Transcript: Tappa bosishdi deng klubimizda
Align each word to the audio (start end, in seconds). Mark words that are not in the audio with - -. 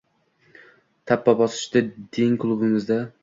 Tappa 1.09 1.31
bosishdi 1.41 1.79
deng 2.13 2.39
klubimizda 2.45 3.01